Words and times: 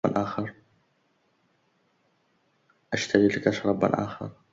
أأشتري 2.93 3.27
لك 3.27 3.49
شرابا 3.49 4.03
آخر؟ 4.03 4.29